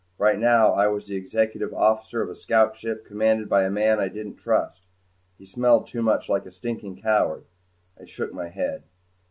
Right 0.17 0.39
now 0.39 0.71
I 0.73 0.87
was 0.87 1.05
the 1.05 1.15
Executive 1.15 1.75
Officer 1.75 2.23
of 2.23 2.29
a 2.31 2.35
scout 2.35 2.75
ship 2.75 3.05
commanded 3.05 3.47
by 3.47 3.65
a 3.65 3.69
man 3.69 3.99
I 3.99 4.07
didn't 4.07 4.37
trust. 4.37 4.87
He 5.37 5.45
smelled 5.45 5.85
too 5.85 6.01
much 6.01 6.27
like 6.27 6.47
a 6.47 6.51
stinking 6.51 6.99
coward. 7.03 7.45
I 7.99 8.05
shook 8.05 8.33
my 8.33 8.47
head. 8.49 8.81